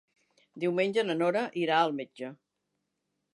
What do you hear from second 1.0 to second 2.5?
na Nora irà al metge.